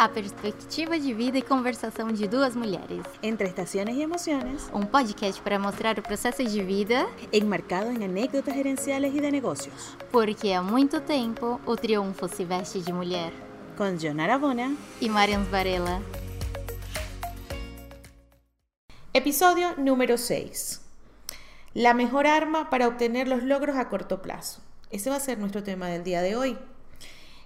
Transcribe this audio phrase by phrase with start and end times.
[0.00, 3.04] A perspectiva de vida e conversação de duas mulheres.
[3.20, 8.54] Entre estaciones y emociones, Um podcast para mostrar o processo de vida, enmarcado en anécdotas
[8.54, 9.96] gerenciales y de negocios.
[10.12, 13.32] porque há muito tempo o triunfo se veste de mulher.
[13.76, 14.72] Con Jonara Bona.
[15.00, 16.00] E Marians Varela.
[19.12, 20.80] Episodio número 6.
[21.74, 24.62] La mejor arma para obtener los logros a corto plazo.
[24.90, 26.56] Ese va a ser nuestro tema del día de hoy.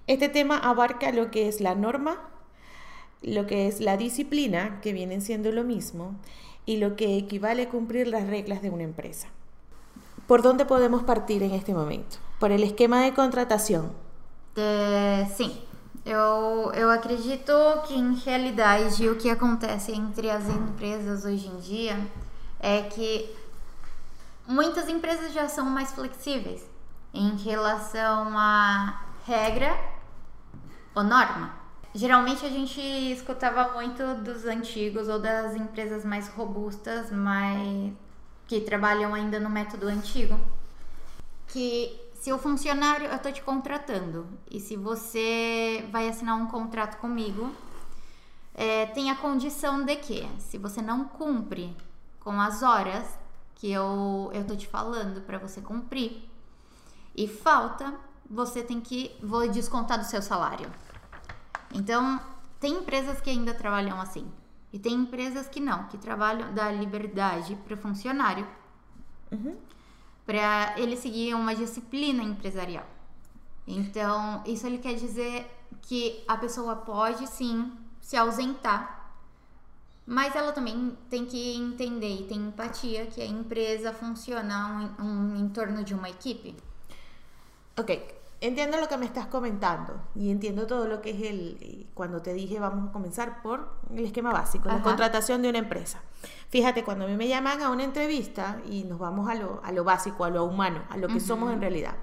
[0.06, 2.28] Este tema abarca lo que es la norma,
[3.22, 6.16] lo que es la disciplina, que vienen siendo lo mismo,
[6.66, 9.28] y lo que equivale a cumplir las reglas de una empresa.
[10.26, 12.18] ¿Por dónde podemos partir en este momento?
[12.38, 13.92] Por el esquema de contratación.
[14.56, 15.58] É, sim,
[16.04, 17.52] eu, eu acredito
[17.86, 21.98] que em realidade o que acontece entre as empresas hoje em dia
[22.60, 23.34] é que
[24.46, 26.62] muitas empresas já são mais flexíveis
[27.14, 29.76] em relação à regra
[30.94, 31.61] ou norma.
[31.94, 37.92] Geralmente a gente escutava muito dos antigos ou das empresas mais robustas, mais
[38.46, 40.38] que trabalham ainda no método antigo,
[41.48, 46.98] que se o funcionário eu tô te contratando e se você vai assinar um contrato
[46.98, 47.52] comigo,
[48.54, 51.76] é, tem a condição de que se você não cumpre
[52.20, 53.18] com as horas
[53.54, 56.28] que eu, eu te falando para você cumprir
[57.14, 57.94] e falta,
[58.28, 60.70] você tem que vou descontar do seu salário.
[61.72, 62.20] Então,
[62.60, 64.30] tem empresas que ainda trabalham assim.
[64.72, 68.46] E tem empresas que não, que trabalham da liberdade para o funcionário
[70.26, 72.86] para ele seguir uma disciplina empresarial.
[73.66, 75.46] Então, isso ele quer dizer
[75.82, 79.14] que a pessoa pode sim se ausentar,
[80.06, 85.36] mas ela também tem que entender e ter empatia que a empresa funciona um, um,
[85.36, 86.56] em torno de uma equipe.
[87.78, 91.86] Ok, entiendo lo que me estás comentando y entiendo todo lo que es el, eh,
[91.94, 96.02] cuando te dije vamos a comenzar por el esquema básico, la contratación de una empresa.
[96.50, 99.70] Fíjate, cuando a mí me llaman a una entrevista y nos vamos a lo, a
[99.72, 101.94] lo básico, a lo humano, a lo que somos en realidad.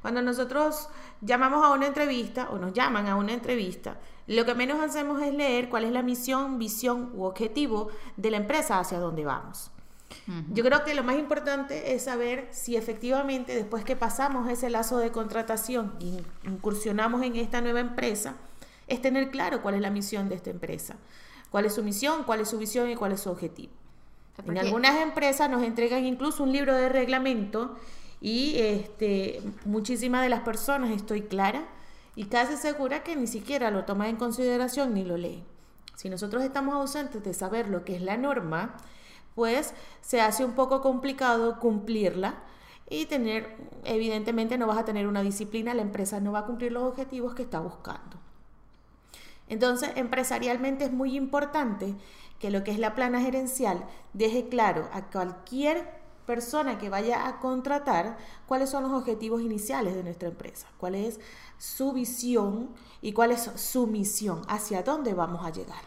[0.00, 0.88] Cuando nosotros
[1.20, 3.98] llamamos a una entrevista o nos llaman a una entrevista,
[4.28, 8.36] lo que menos hacemos es leer cuál es la misión, visión u objetivo de la
[8.36, 9.72] empresa hacia dónde vamos.
[10.52, 14.98] Yo creo que lo más importante es saber si efectivamente después que pasamos ese lazo
[14.98, 18.34] de contratación y incursionamos en esta nueva empresa,
[18.86, 20.96] es tener claro cuál es la misión de esta empresa,
[21.50, 23.72] cuál es su misión, cuál es su visión y cuál es su objetivo.
[24.46, 27.76] En algunas empresas nos entregan incluso un libro de reglamento
[28.20, 31.64] y este, muchísimas de las personas, estoy clara,
[32.16, 35.44] y casi segura que ni siquiera lo toman en consideración ni lo leen.
[35.94, 38.76] Si nosotros estamos ausentes de saber lo que es la norma,
[39.34, 42.42] pues se hace un poco complicado cumplirla
[42.88, 46.72] y tener, evidentemente no vas a tener una disciplina, la empresa no va a cumplir
[46.72, 48.18] los objetivos que está buscando.
[49.48, 51.94] Entonces, empresarialmente es muy importante
[52.38, 57.40] que lo que es la plana gerencial deje claro a cualquier persona que vaya a
[57.40, 58.16] contratar
[58.46, 61.18] cuáles son los objetivos iniciales de nuestra empresa, cuál es
[61.58, 62.70] su visión
[63.02, 65.82] y cuál es su misión, hacia dónde vamos a llegar.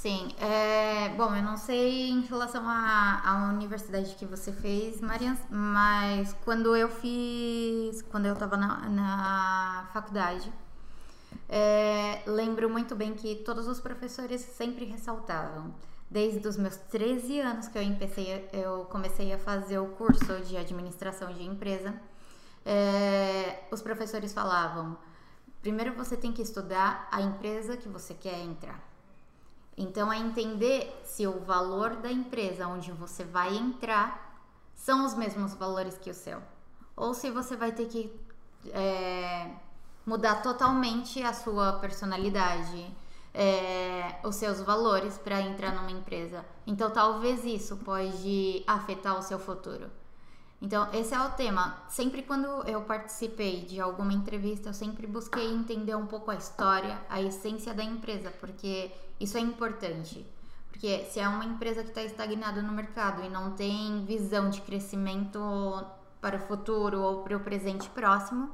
[0.00, 6.34] Sim, é, bom, eu não sei em relação à, universidade que você fez, Marians, mas
[6.42, 10.50] quando eu fiz, quando eu estava na, na faculdade,
[11.46, 15.74] é, lembro muito bem que todos os professores sempre ressaltavam.
[16.10, 20.56] Desde os meus 13 anos que eu, empecei, eu comecei a fazer o curso de
[20.56, 21.92] administração de empresa,
[22.64, 24.96] é, os professores falavam:
[25.60, 28.89] primeiro você tem que estudar a empresa que você quer entrar.
[29.80, 35.54] Então é entender se o valor da empresa onde você vai entrar são os mesmos
[35.54, 36.42] valores que o seu.
[36.94, 38.14] Ou se você vai ter que
[38.74, 39.50] é,
[40.04, 42.94] mudar totalmente a sua personalidade,
[43.32, 46.44] é, os seus valores para entrar numa empresa.
[46.66, 49.90] Então talvez isso pode afetar o seu futuro.
[50.62, 51.82] Então, esse é o tema.
[51.88, 57.00] Sempre quando eu participei de alguma entrevista, eu sempre busquei entender um pouco a história,
[57.08, 60.26] a essência da empresa, porque isso é importante.
[60.70, 64.62] Porque se é uma empresa que está estagnada no mercado e não tem visão de
[64.62, 65.38] crescimento
[66.20, 68.50] para o futuro ou para o presente próximo,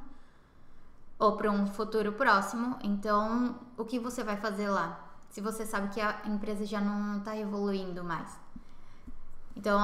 [1.18, 5.02] ou para um futuro próximo, então o que você vai fazer lá?
[5.30, 8.38] Se você sabe que a empresa já não está evoluindo mais.
[9.54, 9.80] Então,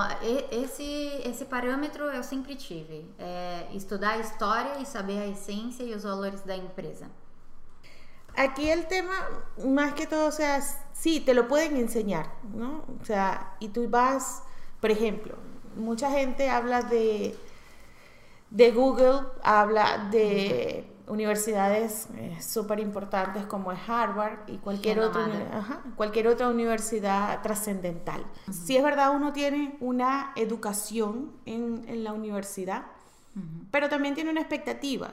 [0.51, 0.83] esse,
[1.25, 3.11] esse parâmetro eu sempre tive.
[3.19, 7.11] É estudar a história e saber a essência e os valores da empresa.
[8.37, 9.13] Aquí el tema,
[9.65, 10.61] más que todo, o sea,
[10.93, 12.85] sí, te lo pueden enseñar, ¿no?
[13.01, 14.43] O sea, y tú vas,
[14.81, 15.37] por ejemplo,
[15.77, 17.37] mucha gente habla de,
[18.51, 25.83] de Google, habla de universidades eh, súper importantes como es Harvard y cualquier otra, ajá,
[25.97, 28.25] cualquier otra universidad trascendental.
[28.51, 32.87] Si es verdad, uno tiene una educación en, en la universidad,
[33.71, 35.13] pero también tiene una expectativa.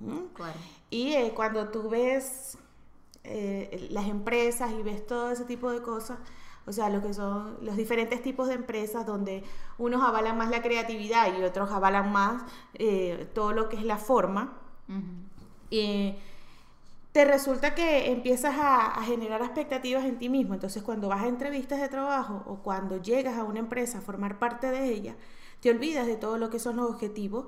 [0.00, 0.28] ¿no?
[0.34, 0.58] Claro.
[0.88, 2.56] Y eh, cuando tú ves
[3.24, 6.18] eh, las empresas y ves todo ese tipo de cosas,
[6.66, 9.44] o sea, lo que son los diferentes tipos de empresas donde
[9.78, 12.42] unos avalan más la creatividad y otros avalan más
[12.74, 14.58] eh, todo lo que es la forma,
[15.70, 16.18] eh,
[17.12, 20.54] te resulta que empiezas a, a generar expectativas en ti mismo.
[20.54, 24.38] Entonces, cuando vas a entrevistas de trabajo o cuando llegas a una empresa a formar
[24.38, 25.16] parte de ella,
[25.60, 27.46] te olvidas de todo lo que son los objetivos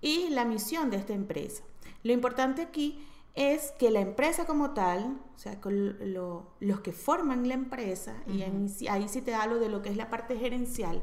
[0.00, 1.62] y la misión de esta empresa.
[2.02, 6.92] Lo importante aquí es que la empresa como tal, o sea, con lo- los que
[6.92, 10.36] forman la empresa, y ahí, ahí sí te hablo de lo que es la parte
[10.36, 11.00] gerencial,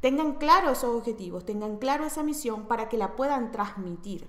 [0.00, 4.28] tengan claro esos objetivos, tengan claro esa misión para que la puedan transmitir.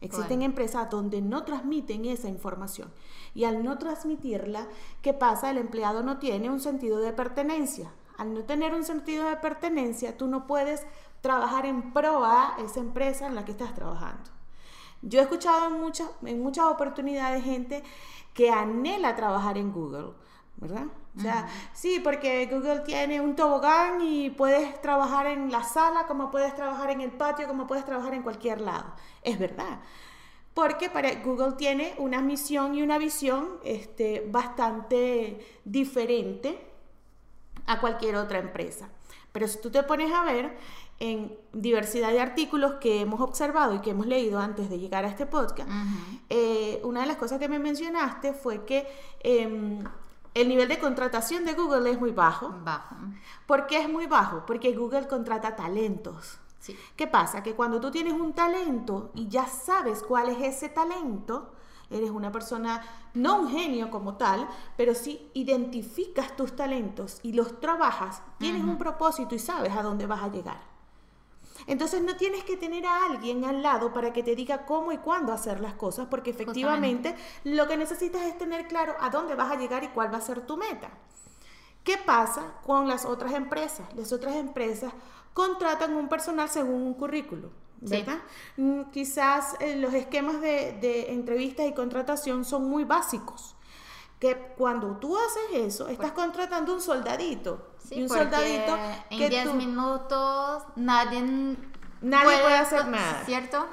[0.00, 2.90] Existen empresas donde no transmiten esa información
[3.34, 4.68] y al no transmitirla,
[5.02, 5.50] ¿qué pasa?
[5.50, 7.90] El empleado no tiene un sentido de pertenencia.
[8.16, 10.86] Al no tener un sentido de pertenencia, tú no puedes
[11.20, 14.30] trabajar en pro a esa empresa en la que estás trabajando.
[15.02, 17.82] Yo he escuchado en muchas, en muchas oportunidades gente
[18.34, 20.12] que anhela trabajar en Google,
[20.56, 20.86] ¿verdad?
[21.16, 26.30] O sea, sí, porque Google tiene un tobogán y puedes trabajar en la sala, como
[26.30, 28.94] puedes trabajar en el patio, como puedes trabajar en cualquier lado.
[29.22, 29.80] Es verdad.
[30.54, 36.68] Porque para Google tiene una misión y una visión este, bastante diferente
[37.66, 38.88] a cualquier otra empresa.
[39.32, 40.56] Pero si tú te pones a ver
[41.00, 45.08] en diversidad de artículos que hemos observado y que hemos leído antes de llegar a
[45.08, 45.70] este podcast,
[46.28, 48.86] eh, una de las cosas que me mencionaste fue que
[49.20, 49.84] em,
[50.34, 52.52] el nivel de contratación de Google es muy bajo.
[52.64, 52.96] Bajo.
[53.46, 54.44] ¿Por qué es muy bajo?
[54.46, 56.38] Porque Google contrata talentos.
[56.58, 56.76] Sí.
[56.96, 57.42] ¿Qué pasa?
[57.42, 61.52] Que cuando tú tienes un talento y ya sabes cuál es ese talento,
[61.90, 62.82] eres una persona,
[63.14, 68.76] no un genio como tal, pero sí identificas tus talentos y los trabajas, tienes un
[68.76, 70.77] propósito y sabes a dónde vas a llegar.
[71.68, 74.98] Entonces no tienes que tener a alguien al lado para que te diga cómo y
[74.98, 79.52] cuándo hacer las cosas, porque efectivamente lo que necesitas es tener claro a dónde vas
[79.52, 80.90] a llegar y cuál va a ser tu meta.
[81.84, 83.86] ¿Qué pasa con las otras empresas?
[83.94, 84.92] Las otras empresas
[85.34, 87.50] contratan un personal según un currículo.
[87.80, 88.18] ¿verdad?
[88.56, 93.54] Mm, Quizás eh, los esquemas de, de entrevistas y contratación son muy básicos.
[94.18, 97.68] Que cuando tú haces eso, estás contratando un soldadito.
[97.78, 98.76] Sí, y un soldadito
[99.10, 101.56] en que 10 tú- minutos nadie,
[102.00, 103.24] Nadie puede hacer nada.
[103.24, 103.60] ¿Cierto?
[103.62, 103.66] O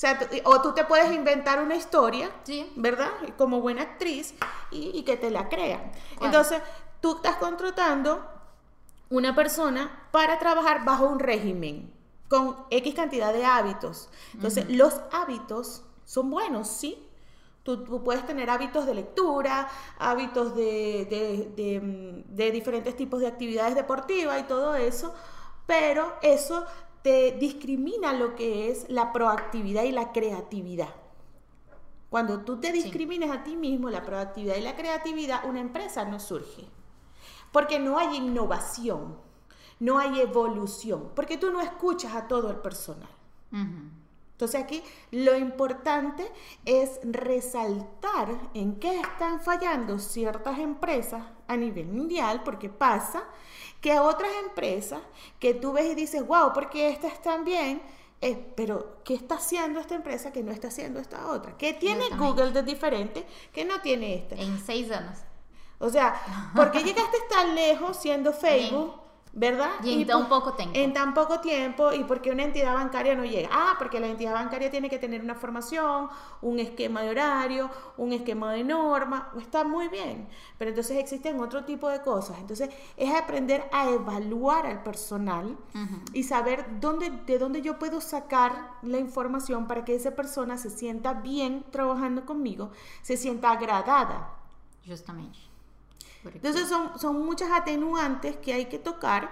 [0.00, 2.72] sea, tú- o tú te puedes inventar una historia, Sí.
[2.76, 3.10] ¿verdad?
[3.36, 4.34] Como buena actriz
[4.70, 5.90] y, y que te la crean.
[6.20, 6.62] Entonces,
[7.00, 8.24] tú estás contratando
[9.10, 11.92] una persona para trabajar bajo un régimen
[12.28, 14.08] con X cantidad de hábitos.
[14.34, 17.07] Entonces, los hábitos son buenos, ¿sí?
[17.68, 19.68] Tú, tú puedes tener hábitos de lectura,
[19.98, 25.14] hábitos de, de- de, de diferentes tipos de actividades deportivas y todo eso,
[25.66, 26.64] pero eso
[27.02, 30.88] te discrimina lo que es la proactividad y la creatividad.
[32.10, 36.18] Cuando tú te discriminas a ti mismo, la proactividad y la creatividad, una empresa no
[36.20, 36.66] surge.
[37.52, 39.16] Porque no hay innovación,
[39.80, 43.10] no hay evolución, porque tú no escuchas a todo el personal.
[44.38, 46.24] Entonces aquí lo importante
[46.64, 53.24] es resaltar en qué están fallando ciertas empresas a nivel mundial, porque pasa
[53.80, 55.00] que otras empresas
[55.40, 57.82] que tú ves y dices, wow, porque estas están bien,
[58.20, 61.56] eh, pero ¿qué está haciendo esta empresa que no está haciendo esta otra?
[61.56, 62.08] ¿Qué tiene.
[62.16, 64.36] Google de diferente que no tiene esta?
[64.36, 65.18] En seis años.
[65.80, 69.07] O sea, ¿por qué llegaste tan lejos siendo Facebook?
[69.32, 69.70] ¿Verdad?
[69.84, 70.72] Y en tan po- poco tiempo.
[70.76, 73.48] En tan poco tiempo y porque una entidad bancaria no llega.
[73.52, 76.08] Ah, porque la entidad bancaria tiene que tener una formación,
[76.40, 79.30] un esquema de horario, un esquema de norma.
[79.38, 80.28] Está muy bien.
[80.56, 82.38] Pero entonces existen otro tipo de cosas.
[82.38, 85.56] Entonces es aprender a evaluar al personal
[86.14, 90.70] y saber dónde, de dónde yo puedo sacar la información para que esa persona se
[90.70, 92.70] sienta bien trabajando conmigo,
[93.02, 94.30] se sienta agradada.
[94.86, 95.38] Justamente.
[96.24, 99.30] Entonces son, son muchas atenuantes que hay que tocar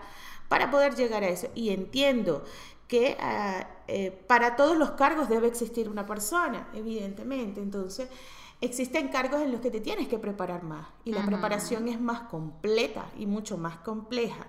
[0.49, 1.49] para poder llegar a eso.
[1.55, 2.45] Y entiendo
[2.88, 7.61] que ah, eh, para todos los cargos debe existir una persona, evidentemente.
[7.61, 8.09] Entonces
[8.61, 12.23] existen cargos en los que te tienes que preparar más y la preparación es más
[12.23, 14.47] completa y mucho más compleja.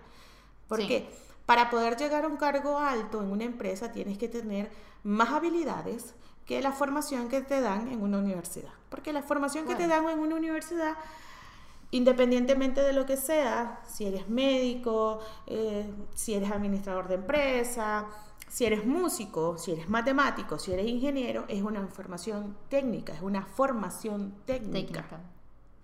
[0.67, 1.15] Porque Sí.
[1.46, 4.70] para poder llegar a un cargo alto en una empresa tienes que tener
[5.03, 6.13] más habilidades
[6.46, 8.72] que la formación que te dan en una universidad.
[8.89, 10.96] Porque la formación que te dan en una universidad
[11.91, 18.08] independientemente de lo que sea, si eres médico, eh, si eres administrador de empresa,
[18.48, 23.46] si eres músico, si eres matemático, si eres ingeniero, es una formación técnica, es una
[23.46, 25.03] formación técnica.
[25.03, 25.20] Técnica.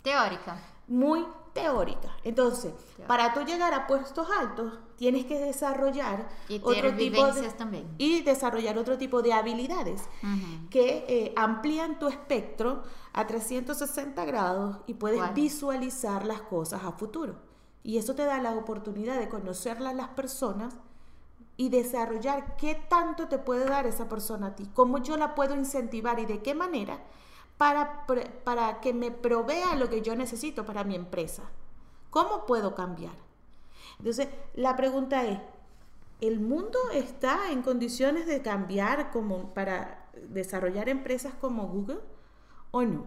[0.01, 0.59] Teórica.
[0.87, 2.09] Muy teórica.
[2.23, 2.73] Entonces,
[3.07, 7.93] para tú llegar a puestos altos, tienes que desarrollar Y otro tipo de, también.
[7.97, 10.01] y desarrollar otro tipo de habilidades
[10.69, 12.83] que eh, amplían tu espectro
[13.13, 17.35] a 360 grados y puedes visualizar las cosas a futuro.
[17.83, 20.75] Y eso te da la oportunidad de conocerlas a las personas
[21.57, 25.53] y desarrollar qué tanto te puede dar esa persona a ti, cómo yo la puedo
[25.55, 26.99] incentivar y de qué manera
[27.63, 28.05] para,
[28.43, 31.43] para que me provea lo que yo necesito para mi empresa.
[32.09, 33.13] ¿Cómo puedo cambiar?
[33.99, 35.39] Entonces, la pregunta es,
[36.19, 42.01] ¿el mundo está en condiciones de cambiar como para desarrollar empresas como Google
[42.71, 43.05] o no?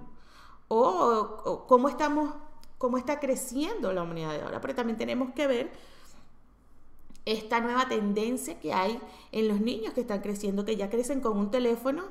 [0.68, 2.34] O, o cómo estamos,
[2.78, 5.70] cómo está creciendo la humanidad de ahora, pero también tenemos que ver
[7.26, 8.98] esta nueva tendencia que hay
[9.32, 12.04] en los niños que están creciendo, que ya crecen con un teléfono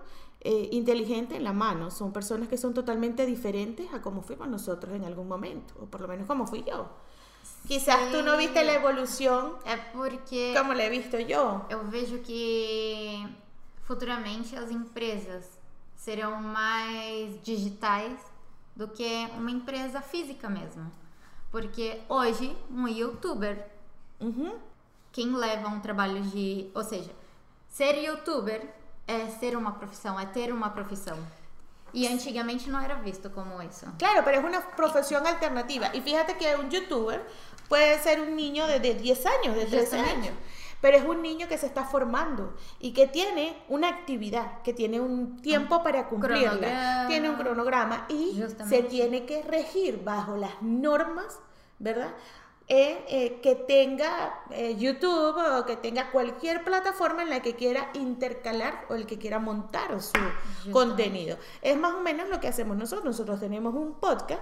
[0.46, 1.90] eh, inteligente en la mano.
[1.90, 6.02] Son personas que son totalmente diferentes a como fuimos nosotros en algún momento, o por
[6.02, 6.88] lo menos como fui yo.
[7.68, 11.66] Quizás tú no viste la evolución É porque como la he visto yo.
[11.70, 13.26] eu vejo que
[13.88, 15.44] futuramente as empresas
[15.96, 18.20] serão mais digitais
[18.76, 20.92] do que uma empresa física mesmo.
[21.52, 23.68] Porque hoje, um youtuber,
[24.20, 24.54] Ujú.
[25.12, 26.70] quem leva um trabalho de.
[26.76, 27.12] Ou seja,
[27.68, 28.62] ser youtuber
[29.08, 31.18] é ser uma profissão, é ter uma profissão.
[31.94, 33.86] E antigamente não era visto como isso.
[33.98, 35.92] Claro, pero es una profesión alternativa.
[35.94, 37.26] Y fíjate que un youtuber
[37.70, 40.28] puede ser un niño de, de 10 años, de 13 Justamente.
[40.28, 40.40] años,
[40.82, 45.00] pero es un niño que se está formando y que tiene una actividad, que tiene
[45.00, 47.08] un tiempo para cumplirla, cronograma.
[47.08, 48.84] tiene un cronograma y se Justamente.
[48.90, 51.40] tiene que regir bajo las normas,
[51.80, 52.12] ¿verdad?
[52.68, 57.92] Eh, eh, que tenga eh, YouTube o que tenga cualquier plataforma en la que quiera
[57.94, 60.14] intercalar o el que quiera montar su
[60.72, 61.38] contenido.
[61.62, 63.06] Es más o menos lo que hacemos nosotros.
[63.06, 64.42] Nosotros tenemos un podcast,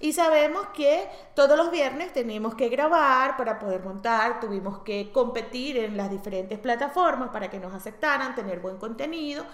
[0.00, 5.76] Y sabemos que todos los viernes tenemos que grabar para poder montar, tuvimos que competir
[5.76, 9.44] en las diferentes plataformas para que nos aceptaran, tener buen contenido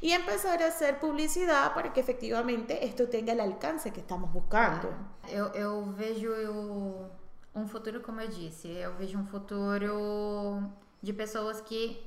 [0.00, 4.88] y empezar a hacer publicidad para que efectivamente esto tenga el alcance que estamos buscando.
[5.28, 7.10] Eu, eu vejo eu-
[7.54, 10.62] um futuro, como eu disse, eu vejo um futuro
[11.02, 12.00] de pessoas que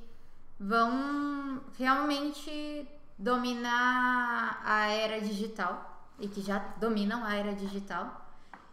[0.59, 2.87] vão realmente
[3.17, 8.21] dominar a era digital e que já dominam a era digital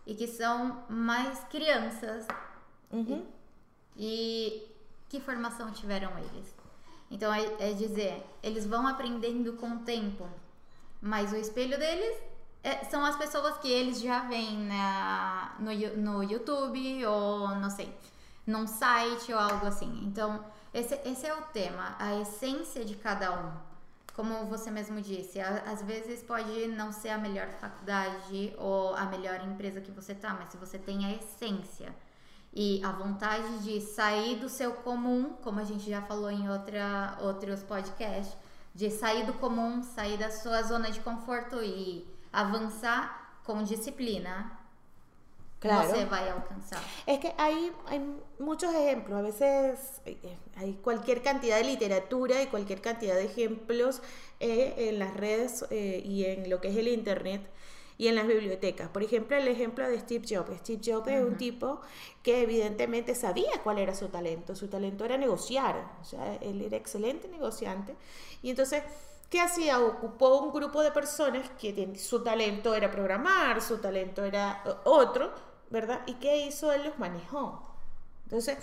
[0.06, 2.26] e que são mais crianças
[2.90, 3.24] Ujú.
[3.96, 4.66] e
[5.08, 6.54] que formação tiveram eles?
[7.10, 10.28] Então é, é dizer, eles vão aprendendo com o tempo,
[11.00, 12.16] mas o espelho deles
[12.62, 17.92] é- são as pessoas que eles já veem na, no, no YouTube ou não sei,
[18.46, 20.02] num site ou algo assim.
[20.04, 23.69] Então esse, esse é o tema, a essência de cada um.
[24.20, 29.42] Como você mesmo disse, às vezes pode não ser a melhor faculdade ou a melhor
[29.46, 31.88] empresa que você tá, mas se você tem a essência
[32.52, 37.16] e a vontade de sair do seu comum, como a gente já falou em outra,
[37.22, 38.36] outros podcasts,
[38.74, 44.52] de sair do comum, sair da sua zona de conforto e avançar com disciplina,
[45.60, 45.90] Claro.
[45.90, 46.82] você vai alcançar.
[47.06, 48.00] Es que hay, hay
[48.38, 54.00] muchos ejemplos, a veces eh, hay cualquier cantidad de literatura y cualquier cantidad de ejemplos
[54.40, 57.42] eh, en las redes eh, y en lo que es el Internet
[57.98, 58.88] y en las bibliotecas.
[58.88, 60.56] Por ejemplo, el ejemplo de Steve Jobs.
[60.60, 61.82] Steve Jobs es un tipo
[62.22, 64.56] que evidentemente sabía cuál era su talento.
[64.56, 67.94] Su talento era negociar, o sea, él era excelente negociante.
[68.42, 68.82] Y entonces...
[69.30, 69.78] ¿Qué hacía?
[69.78, 75.30] Ocupó un grupo de personas que su talento era programar, su talento era eh, otro,
[75.70, 76.02] ¿verdad?
[76.06, 76.72] ¿Y qué hizo?
[76.72, 77.66] Él los manejó.
[78.24, 78.58] Entonces,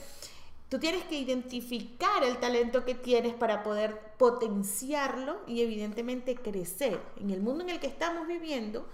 [0.69, 7.01] tú tienes que identificar el talento que tienes para poder potenciarlo y evidentemente crecer.
[7.19, 8.87] En el mundo en el que estamos viviendo,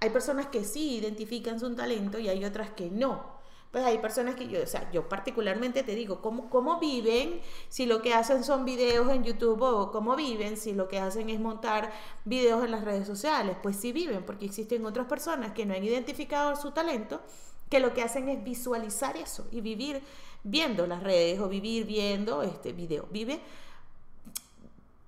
[0.00, 3.37] hay personas que sí identifican su talento y hay otras que no.
[3.70, 7.84] Pues hay personas que yo, o sea, yo particularmente te digo, ¿cómo, ¿cómo viven si
[7.84, 11.38] lo que hacen son videos en YouTube o cómo viven si lo que hacen es
[11.38, 11.92] montar
[12.24, 13.56] videos en las redes sociales?
[13.62, 17.20] Pues sí viven, porque existen otras personas que no han identificado su talento,
[17.68, 20.02] que lo que hacen es visualizar eso y vivir
[20.44, 23.06] viendo las redes o vivir viendo este video.
[23.10, 23.38] Vive,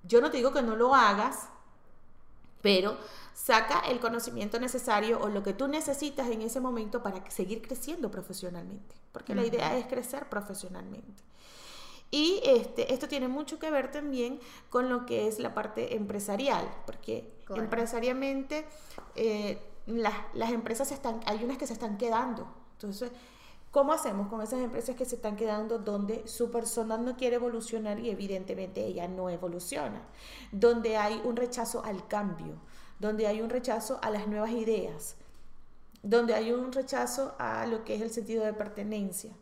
[0.03, 1.49] yo no te digo que no lo hagas,
[2.63, 2.97] pero
[3.35, 8.11] saca el conocimiento necesario o lo que tú necesitas en ese momento para seguir creciendo
[8.11, 11.23] profesionalmente, porque la idea es crecer profesionalmente.
[12.11, 16.69] Y este, esto tiene mucho que ver también con lo que es la parte empresarial,
[16.87, 17.63] porque Claro.
[17.63, 18.65] empresariamente
[19.17, 22.47] eh, las, las empresas se están, hay unas que se están quedando.
[22.75, 23.11] Entonces,
[23.71, 28.01] ¿Cómo hacemos con esas empresas que se están quedando donde su personal no quiere evolucionar
[28.01, 30.03] y evidentemente ella no evoluciona?
[30.51, 32.55] Donde hay un rechazo al cambio,
[32.99, 35.17] donde hay un rechazo a las nuevas ideas,
[36.03, 39.33] donde hay un rechazo a lo que es el sentido de pertenencia.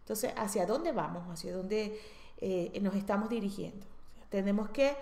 [0.00, 1.28] Entonces, ¿hacia dónde vamos?
[1.28, 2.00] ¿Hacia dónde
[2.38, 3.86] eh, nos estamos dirigiendo?
[4.28, 4.94] tenemos que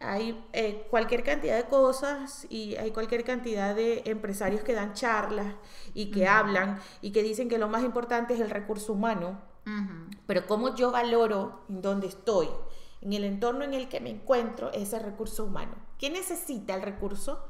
[0.00, 5.54] hay eh, cualquier cantidad de cosas y hay cualquier cantidad de empresarios que dan charlas
[5.92, 9.40] y que hablan y que dicen que lo más importante es el recurso humano.
[10.26, 12.48] Pero cómo yo valoro en donde estoy,
[13.02, 15.74] en el entorno en el que me encuentro, ese recurso humano.
[15.98, 17.44] ¿Qué necesita el recurso?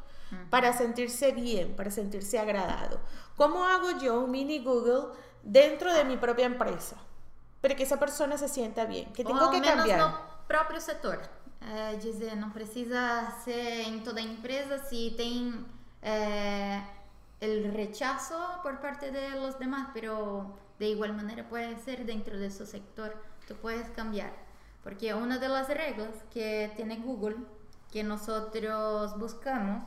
[0.50, 2.98] Para sentirse bien, para sentirse agradado.
[3.36, 5.14] ¿Cómo hago yo un mini Google
[5.44, 6.96] dentro de mi propia empresa?
[7.60, 9.12] Para que esa persona se sienta bien.
[9.12, 10.00] Que tengo que cambiar.
[10.00, 11.20] No propio sector.
[11.60, 15.64] É, dizer, não precisa ser em toda empresa se tem
[16.02, 16.82] é,
[17.40, 22.50] o rechazo por parte de los demás, pero de igual manera puede ser dentro de
[22.50, 24.32] su sector, tú puedes cambiar.
[24.82, 27.36] Porque una de las reglas que tiene Google,
[27.92, 29.82] que nosotros buscamos,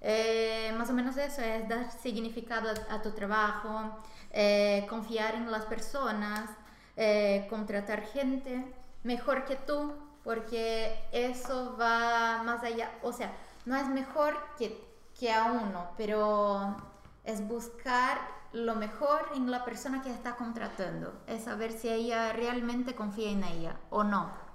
[0.00, 3.98] eh, más o menos eso, es dar significado a, a tu trabajo,
[4.32, 6.48] eh, confiar en las personas,
[6.96, 8.64] eh, contratar gente
[9.02, 9.92] mejor que tú,
[10.24, 13.32] porque eso va más allá, o sea,
[13.64, 14.82] no es mejor que,
[15.18, 16.76] que a uno, pero
[17.24, 18.18] es buscar
[18.52, 23.44] lo mejor en la persona que está contratando, es saber si ella realmente confía en
[23.44, 24.50] ella o no.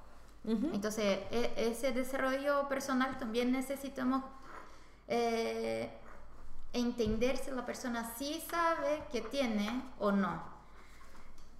[0.47, 4.21] Entonces, e, ese desarrollo personal también necesitamos
[5.07, 5.89] eh,
[6.71, 10.54] entender si la persona sí sabe que tiene o no.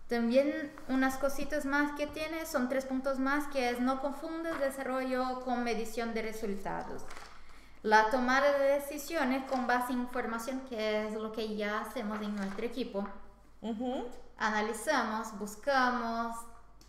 [0.07, 5.41] También unas cositas más que tiene son tres puntos más que es no confundes desarrollo
[5.41, 7.03] con medición de resultados.
[7.81, 12.35] La tomada de decisiones con base en información, que es lo que ya hacemos en
[12.35, 13.07] nuestro equipo.
[14.37, 16.35] Analizamos, buscamos,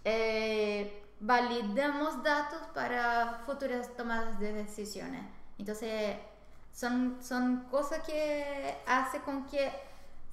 [0.04, 5.23] eh, validamos datos para futuras tomadas de decisiones.
[5.58, 6.16] Entonces,
[6.73, 9.73] son, son cosas que hace con que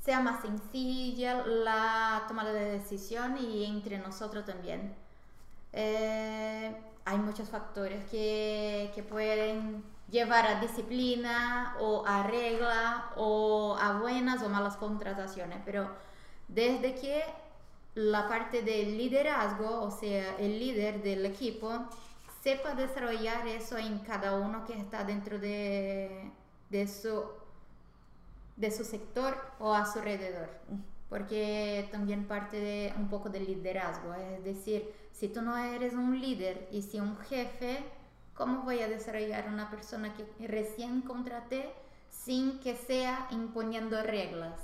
[0.03, 4.93] sea más sencilla la toma de decisión y entre nosotros también.
[5.71, 13.99] Eh, hay muchos factores que, que, pueden llevar a disciplina o a regla o a
[13.99, 15.89] buenas o malas contrataciones, pero
[16.47, 17.23] desde que
[17.95, 21.71] la parte del liderazgo, o sea, el líder del equipo,
[22.41, 26.31] sepa desarrollar eso en cada uno que está dentro de,
[26.69, 27.23] de su
[28.55, 30.49] de su sector o a su alrededor,
[31.09, 36.19] porque también parte de un poco del liderazgo, es decir, si tú no eres un
[36.19, 37.83] líder y si un jefe,
[38.33, 41.71] ¿cómo voy a desarrollar una persona que recién contraté
[42.09, 44.59] sin que sea imponiendo reglas?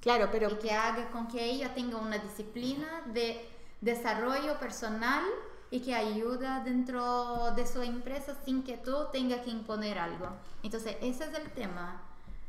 [0.00, 0.50] Claro, pero...
[0.50, 3.44] Y que haga con que ella tenga una disciplina de
[3.80, 5.24] desarrollo personal
[5.70, 10.28] y que ayuda dentro de su empresa sin que tú tengas que imponer algo.
[10.62, 12.02] Entonces, ese es el tema.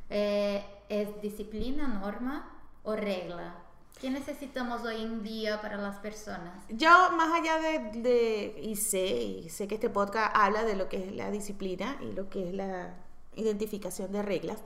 [0.09, 2.49] Eh, ¿Es disciplina, norma
[2.83, 3.55] o regla?
[4.01, 6.63] ¿Qué necesitamos hoy en día para las personas?
[6.69, 7.59] Yo, más allá
[7.91, 11.97] de, y sé, y sé que este podcast habla de lo que es la disciplina
[12.01, 12.95] y lo que es la
[13.35, 14.63] identificación de reglas,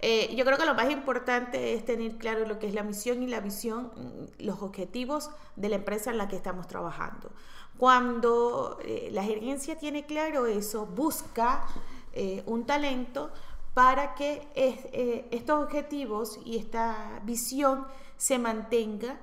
[0.00, 3.22] eh, yo creo que lo más importante es tener claro lo que es la misión
[3.22, 7.30] y la visión, mm, los objetivos de la empresa en la que estamos trabajando.
[7.78, 11.64] Cuando eh, la gerencia tiene claro eso, busca
[12.46, 13.32] un talento
[13.74, 19.18] para que eh, estos objetivos y esta visión se mantenga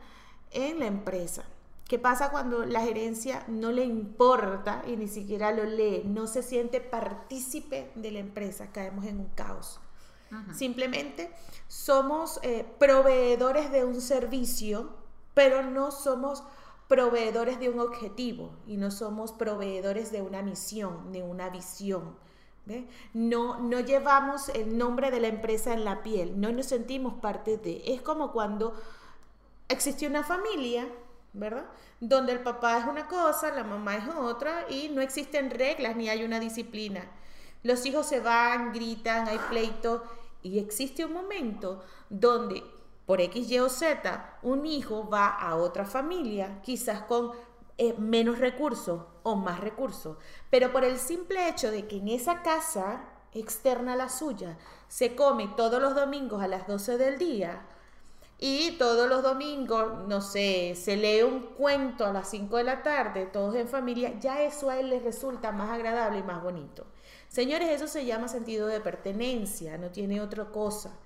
[0.52, 1.44] en la empresa.
[1.88, 6.44] ¿Qué pasa cuando la gerencia no le importa y ni siquiera lo lee, no se
[6.44, 8.72] siente partícipe de la empresa?
[8.72, 9.80] Caemos en un caos.
[10.54, 11.30] Simplemente
[11.68, 14.92] somos eh, proveedores de un servicio,
[15.34, 16.44] pero no somos
[16.88, 22.16] proveedores de un objetivo y no somos proveedores de una misión, de una visión.
[23.14, 27.58] No, no llevamos el nombre de la empresa en la piel, no nos sentimos parte
[27.58, 27.82] de.
[27.86, 28.74] Es como cuando
[29.68, 30.88] existe una familia,
[31.34, 31.66] ¿verdad?
[32.00, 36.10] Donde el papá es una cosa, la mamá es otra y no existen reglas ni
[36.10, 37.06] hay una disciplina.
[37.64, 40.04] Los hijos se van, gritan, hay pleito
[40.42, 42.64] y existe un momento donde
[43.06, 47.32] por X, Y o Z un hijo va a otra familia, quizás con
[47.78, 50.18] eh, menos recursos o más recursos,
[50.50, 53.04] pero por el simple hecho de que en esa casa
[53.34, 54.58] externa a la suya
[54.88, 57.66] se come todos los domingos a las 12 del día
[58.44, 62.82] y todos los domingos, no sé, se lee un cuento a las 5 de la
[62.82, 66.88] tarde, todos en familia, ya eso a él les resulta más agradable y más bonito.
[67.28, 70.98] Señores, eso se llama sentido de pertenencia, no tiene otra cosa.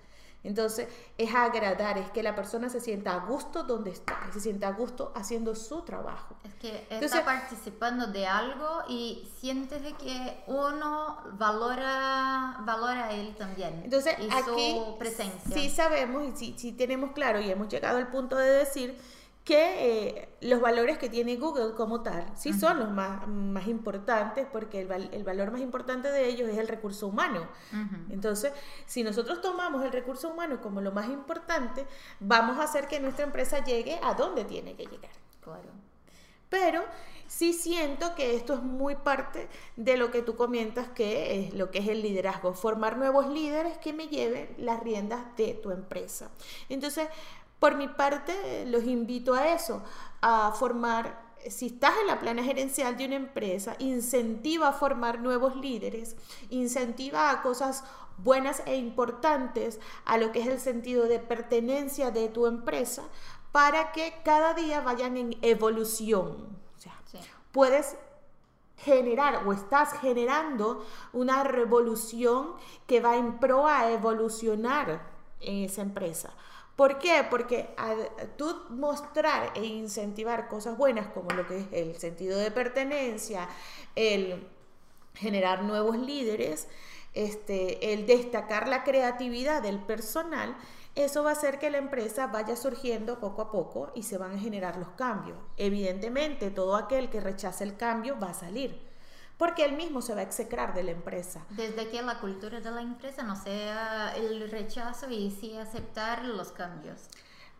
[0.47, 4.39] Entonces, es agradar, es que la persona se sienta a gusto donde está, y se
[4.39, 6.35] sienta a gusto haciendo su trabajo.
[6.43, 13.11] Es que Entonces- está participando de algo y sientes de que uno valora, valora a
[13.11, 13.81] él también.
[13.83, 15.55] Entonces, y aquí su presencia.
[15.55, 18.97] sí sabemos y sí, sí tenemos claro y hemos llegado al punto de decir
[19.45, 24.47] que eh, los valores que tiene Google como tal sí son los más, más importantes
[24.51, 27.47] porque el, el valor más importante de ellos es el recurso humano.
[28.09, 28.51] Entonces,
[28.87, 31.85] si nosotros tomamos el recurso humano como lo más importante,
[32.19, 35.11] vamos a hacer que nuestra empresa llegue a donde tiene que llegar.
[35.41, 35.69] Claro.
[36.49, 36.83] Pero
[37.27, 41.69] sí siento que esto es muy parte de lo que tú comentas, que es lo
[41.69, 46.31] que es el liderazgo, formar nuevos líderes que me lleven las riendas de tu empresa.
[46.69, 47.07] Entonces,
[47.65, 49.81] por mi parte, los invito a eso,
[50.21, 55.55] a formar, si estás en la plana gerencial de una empresa, incentiva a formar nuevos
[55.55, 56.15] líderes,
[56.51, 57.83] incentiva a cosas
[58.19, 63.01] buenas e importantes a lo que es el sentido de pertenencia de tu empresa
[63.51, 66.55] para que cada día vayan en evolución.
[66.77, 67.17] O sea, Sí.
[67.51, 67.97] puedes
[68.77, 72.51] generar o estás generando una revolución
[72.85, 75.01] que va en pro a evolucionar
[75.39, 76.31] en esa empresa.
[76.75, 77.25] ¿Por qué?
[77.29, 77.69] Porque
[78.35, 83.47] tú mostrar e incentivar cosas buenas como lo que es el sentido de pertenencia,
[83.95, 84.45] el
[85.13, 86.67] generar nuevos líderes,
[87.13, 90.57] este, el destacar la creatividad del personal,
[90.95, 94.35] eso va a hacer que la empresa vaya surgiendo poco a poco y se van
[94.35, 95.37] a generar los cambios.
[95.57, 98.81] Evidentemente, todo aquel que rechace el cambio va a salir,
[99.37, 101.45] porque él mismo se va a execrar de la empresa.
[101.49, 106.51] Desde que la cultura de la empresa no sea el rechazo y sí aceptar los
[106.51, 107.09] cambios.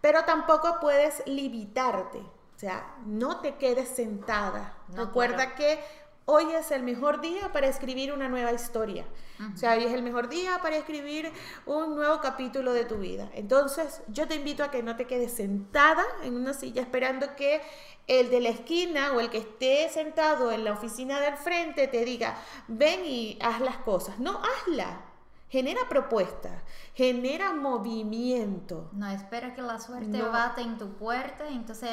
[0.02, 4.78] Pero tampoco puedes limitarte, o sea, no te quedes sentada.
[4.90, 5.84] No, Recuerda que
[6.26, 9.06] hoy es el mejor día para escribir una nueva historia.
[9.54, 11.32] O sea, hoy es el mejor día para escribir
[11.66, 13.30] un nuevo capítulo de tu vida.
[13.34, 17.62] Entonces, yo te invito a que no te quedes sentada en una silla esperando que
[18.08, 22.06] el de la esquina o el que esté sentado en la oficina del frente te
[22.06, 24.20] diga, ven y haz las cosas.
[24.20, 25.02] No, hazla.
[25.50, 26.64] Genera propuestas,
[26.96, 28.90] genera movimiento.
[28.94, 30.32] No espera que la suerte No.
[30.32, 31.90] bata en tu puerta, entonces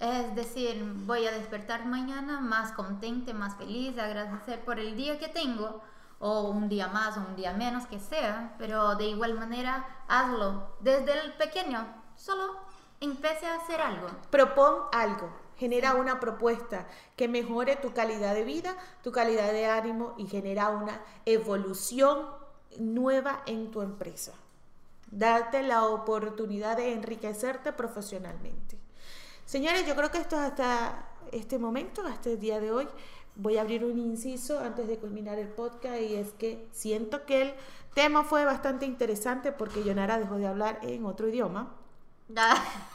[0.00, 5.28] es decir, voy a despertar mañana más contente, más feliz, agradecer por el día que
[5.28, 5.82] tengo,
[6.18, 10.76] o un día más o un día menos que sea, pero de igual manera hazlo
[10.80, 12.56] desde el pequeño, solo
[13.00, 14.08] empiece a hacer algo.
[14.30, 20.14] Propon algo, genera una propuesta que mejore tu calidad de vida, tu calidad de ánimo
[20.16, 22.26] y genera una evolución
[22.78, 24.32] nueva en tu empresa.
[25.10, 28.78] Date la oportunidad de enriquecerte profesionalmente.
[29.46, 32.86] Señores, yo creo que esto es hasta este momento, hasta el día de hoy.
[33.36, 37.42] Voy a abrir un inciso antes de culminar el podcast y es que siento que
[37.42, 37.54] el
[37.94, 41.74] tema fue bastante interesante porque Yonara dejó de hablar en otro idioma.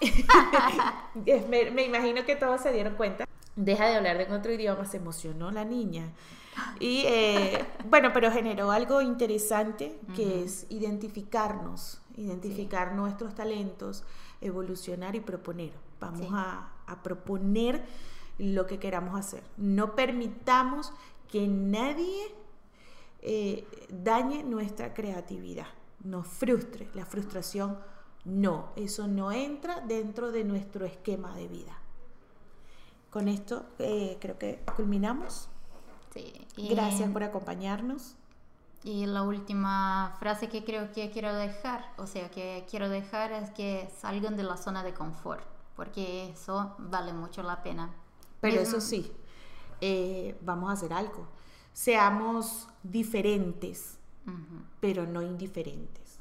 [1.25, 3.25] Es- me, me imagino que todos se dieron cuenta.
[3.55, 6.09] Deja de hablar en otro idioma, se emocionó la niña.
[6.79, 14.03] Y eh, bueno, pero generó algo interesante que es identificarnos, identificar nuestros talentos,
[14.41, 15.71] evolucionar y proponer.
[16.01, 16.27] Vamos Sí.
[16.33, 17.85] a, a proponer
[18.37, 19.43] lo que queramos hacer.
[19.55, 20.91] No permitamos
[21.29, 22.35] que nadie
[23.21, 25.67] eh, dañe nuestra creatividad,
[26.03, 26.89] nos frustre.
[26.93, 27.77] La frustración
[28.25, 31.77] no, eso no entra dentro de nuestro esquema de vida.
[33.11, 35.49] Con esto eh, creo que culminamos.
[36.13, 38.15] Sí, y- Gracias por acompañarnos.
[38.83, 43.51] Y la última frase que creo que quiero dejar, o sea, que quiero dejar es
[43.51, 45.43] que salgan de la zona de confort,
[45.81, 47.89] porque eso vale mucho la pena.
[48.39, 49.11] Pero Mismo- eso sí,
[49.81, 51.27] eh, vamos a hacer algo.
[51.73, 56.19] Seamos diferentes, Ujú, pero no indiferentes.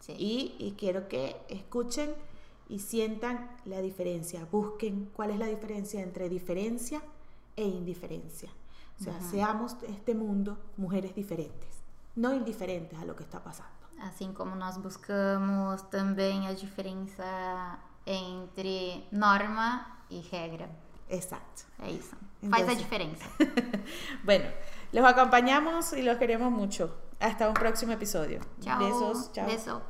[0.00, 0.12] sí.
[0.18, 2.14] Y, y quiero que escuchen
[2.68, 4.46] y sientan la diferencia.
[4.52, 7.00] Busquen cuál es la diferencia entre diferencia
[7.56, 8.50] e indiferencia.
[9.00, 11.70] O sea, seamos este mundo mujeres diferentes,
[12.16, 13.72] no indiferentes a lo que está pasando.
[14.00, 17.24] Assim como nós buscamos também a diferença
[18.10, 20.68] entre norma e regra.
[21.10, 21.64] Exacto.
[21.82, 22.16] É isso.
[22.50, 23.24] Faz a Entonces- diferença.
[24.24, 24.46] Bueno,
[24.92, 26.94] los acompañamos y los queremos mucho.
[27.20, 28.40] Hasta un próximo episodio.
[28.60, 28.78] Tchau.
[28.78, 29.32] Besos.
[29.32, 29.46] Chao.
[29.46, 29.82] Beso.